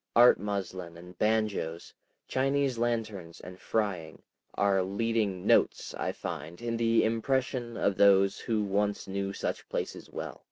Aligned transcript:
Art 0.15 0.39
muslin 0.39 0.97
and 0.97 1.15
banjoes, 1.19 1.93
Chinese 2.27 2.79
lanterns 2.79 3.39
and 3.39 3.59
frying, 3.59 4.23
are 4.55 4.81
leading 4.81 5.45
"notes," 5.45 5.93
I 5.93 6.11
find, 6.11 6.59
in 6.59 6.75
the 6.75 7.03
impression 7.03 7.77
of 7.77 7.97
those 7.97 8.39
who 8.39 8.63
once 8.63 9.07
knew 9.07 9.31
such 9.31 9.69
places 9.69 10.09
well. 10.09 10.39